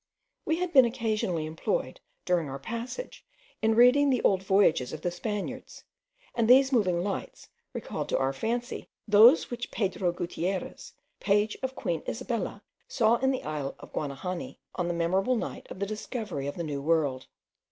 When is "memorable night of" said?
14.95-15.77